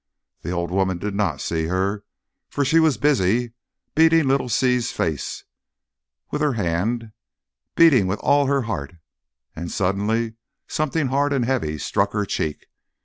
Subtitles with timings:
[0.41, 2.03] The old woman did not see her,
[2.49, 3.53] for she was busy
[3.93, 5.43] beating little Si's face
[6.31, 7.11] with her hand,
[7.75, 8.95] beating with all her heart,
[9.55, 10.33] and suddenly
[10.67, 12.65] something hard and heavy struck her cheek.